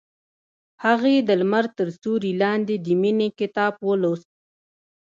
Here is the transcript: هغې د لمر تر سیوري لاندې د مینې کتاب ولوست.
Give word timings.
هغې 0.85 1.15
د 1.27 1.29
لمر 1.41 1.65
تر 1.77 1.87
سیوري 1.99 2.31
لاندې 2.43 2.75
د 2.85 2.87
مینې 3.01 3.29
کتاب 3.39 3.73
ولوست. 3.87 4.29